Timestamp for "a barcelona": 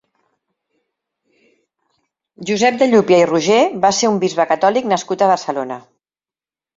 5.27-5.79